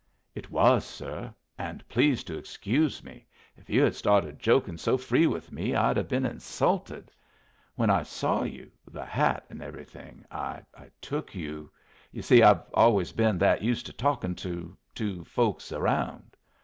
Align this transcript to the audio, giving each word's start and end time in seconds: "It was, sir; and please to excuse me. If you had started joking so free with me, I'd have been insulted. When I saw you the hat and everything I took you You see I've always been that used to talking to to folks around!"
"It 0.33 0.49
was, 0.49 0.83
sir; 0.83 1.31
and 1.59 1.87
please 1.87 2.23
to 2.23 2.35
excuse 2.35 3.03
me. 3.03 3.27
If 3.55 3.69
you 3.69 3.83
had 3.83 3.93
started 3.93 4.39
joking 4.39 4.77
so 4.77 4.97
free 4.97 5.27
with 5.27 5.51
me, 5.51 5.75
I'd 5.75 5.95
have 5.95 6.07
been 6.07 6.25
insulted. 6.25 7.11
When 7.75 7.91
I 7.91 8.01
saw 8.01 8.41
you 8.41 8.71
the 8.89 9.05
hat 9.05 9.45
and 9.51 9.61
everything 9.61 10.25
I 10.31 10.63
took 11.01 11.35
you 11.35 11.69
You 12.11 12.23
see 12.23 12.41
I've 12.41 12.63
always 12.73 13.11
been 13.11 13.37
that 13.37 13.61
used 13.61 13.85
to 13.85 13.93
talking 13.93 14.33
to 14.37 14.75
to 14.95 15.23
folks 15.23 15.71
around!" 15.71 16.35